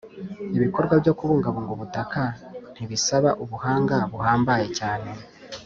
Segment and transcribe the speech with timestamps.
[0.57, 2.21] ibikorwa byo kubungabunga ubutaka
[2.73, 5.09] ntibisaba ubuhanga buhambaye cyane